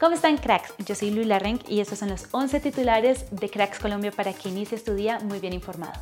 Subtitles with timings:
[0.00, 0.72] ¿Cómo están cracks?
[0.86, 4.48] Yo soy Lula Renk y estos son los 11 titulares de Cracks Colombia para que
[4.48, 5.92] inicies tu día muy bien informado.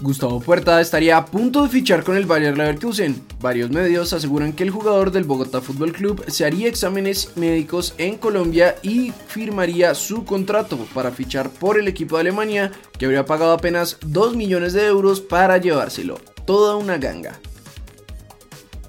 [0.00, 3.20] Gustavo Puerta estaría a punto de fichar con el Bayer Leverkusen.
[3.40, 8.16] Varios medios aseguran que el jugador del Bogotá Fútbol Club se haría exámenes médicos en
[8.16, 13.52] Colombia y firmaría su contrato para fichar por el equipo de Alemania, que habría pagado
[13.52, 16.20] apenas 2 millones de euros para llevárselo.
[16.50, 17.38] Toda una ganga.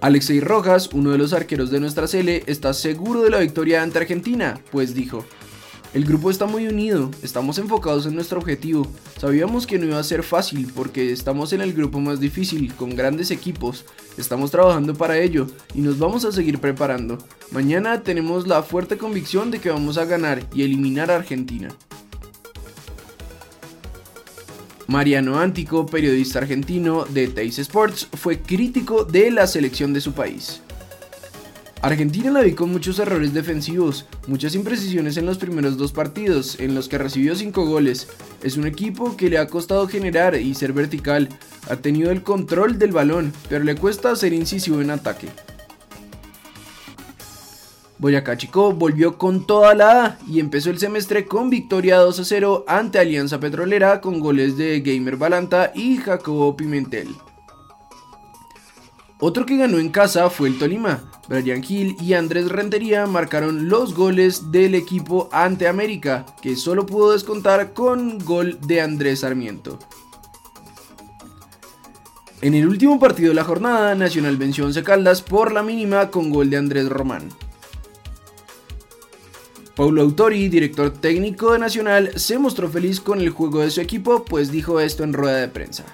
[0.02, 4.00] Alexei Rojas, uno de los arqueros de nuestra Sele, está seguro de la victoria ante
[4.00, 5.24] Argentina, pues dijo,
[5.94, 8.88] el grupo está muy unido, estamos enfocados en nuestro objetivo.
[9.20, 12.96] Sabíamos que no iba a ser fácil porque estamos en el grupo más difícil, con
[12.96, 13.86] grandes equipos.
[14.18, 17.20] Estamos trabajando para ello y nos vamos a seguir preparando.
[17.52, 21.70] Mañana tenemos la fuerte convicción de que vamos a ganar y eliminar a Argentina.
[24.92, 30.60] Mariano Antico, periodista argentino de Teis Sports, fue crítico de la selección de su país.
[31.82, 36.76] Argentina la vi con muchos errores defensivos, muchas imprecisiones en los primeros dos partidos, en
[36.76, 38.10] los que recibió 5 goles.
[38.44, 41.30] Es un equipo que le ha costado generar y ser vertical,
[41.70, 45.30] ha tenido el control del balón, pero le cuesta ser incisivo en ataque.
[48.02, 52.26] Boyacá Chico volvió con toda la A y empezó el semestre con victoria 2 a
[52.26, 57.10] 0 ante Alianza Petrolera con goles de Gamer Balanta y Jacobo Pimentel.
[59.20, 61.12] Otro que ganó en casa fue el Tolima.
[61.30, 67.12] Brian Hill y Andrés Rentería marcaron los goles del equipo ante América, que solo pudo
[67.12, 69.78] descontar con gol de Andrés Sarmiento.
[72.42, 76.32] En el último partido de la jornada, Nacional venció 11 Caldas por la mínima con
[76.32, 77.30] gol de Andrés Román.
[79.76, 84.26] Paulo Autori, director técnico de Nacional, se mostró feliz con el juego de su equipo,
[84.26, 85.86] pues dijo esto en rueda de prensa.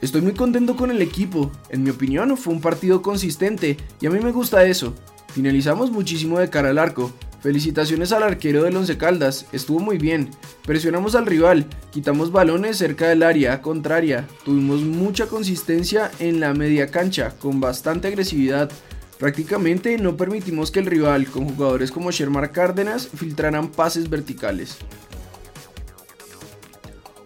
[0.00, 4.10] Estoy muy contento con el equipo, en mi opinión fue un partido consistente y a
[4.10, 4.94] mí me gusta eso.
[5.34, 7.12] Finalizamos muchísimo de cara al arco.
[7.40, 10.30] Felicitaciones al arquero del Once Caldas, estuvo muy bien.
[10.66, 16.90] Presionamos al rival, quitamos balones cerca del área contraria, tuvimos mucha consistencia en la media
[16.90, 18.70] cancha, con bastante agresividad.
[19.20, 24.78] Prácticamente no permitimos que el rival, con jugadores como Shermar Cárdenas, filtraran pases verticales.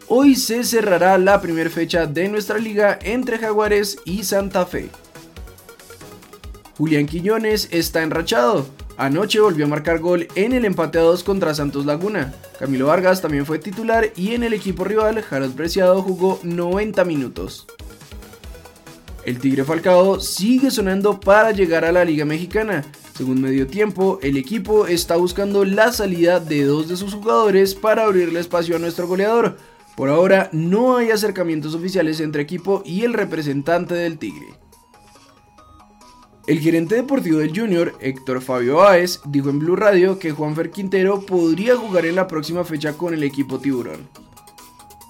[0.08, 4.90] Hoy se cerrará la primera fecha de nuestra liga entre Jaguares y Santa Fe.
[6.76, 8.66] Julián Quiñones está enrachado.
[8.96, 12.34] Anoche volvió a marcar gol en el empate a 2 contra Santos Laguna.
[12.58, 17.66] Camilo Vargas también fue titular y en el equipo rival Jaros Preciado jugó 90 minutos.
[19.24, 22.84] El Tigre Falcao sigue sonando para llegar a la Liga Mexicana.
[23.16, 28.04] Según medio tiempo, el equipo está buscando la salida de dos de sus jugadores para
[28.04, 29.56] abrirle espacio a nuestro goleador,
[29.96, 34.48] por ahora no hay acercamientos oficiales entre equipo y el representante del Tigre.
[36.46, 41.24] El gerente deportivo del Junior, Héctor Fabio Báez, dijo en Blue Radio que Juanfer Quintero
[41.24, 44.08] podría jugar en la próxima fecha con el equipo Tiburón.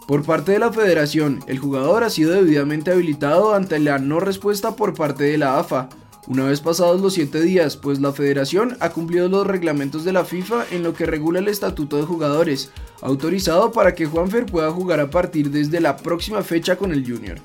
[0.06, 4.76] Por parte de la federación, el jugador ha sido debidamente habilitado ante la no respuesta
[4.76, 5.88] por parte de la AFA,
[6.26, 10.24] una vez pasados los 7 días, pues la federación ha cumplido los reglamentos de la
[10.24, 12.70] FIFA en lo que regula el estatuto de jugadores,
[13.02, 17.38] autorizado para que Juanfer pueda jugar a partir desde la próxima fecha con el Junior.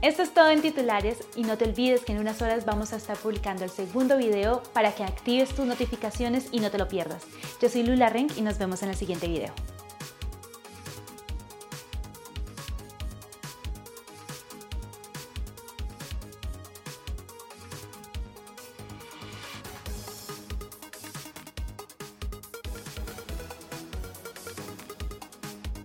[0.00, 2.96] Esto es todo en titulares y no te olvides que en unas horas vamos a
[2.96, 7.22] estar publicando el segundo video para que actives tus notificaciones y no te lo pierdas.
[7.60, 9.52] Yo soy Lula Renk y nos vemos en el siguiente video.